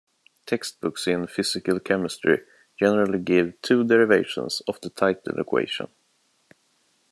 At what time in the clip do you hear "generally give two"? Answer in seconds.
2.75-3.83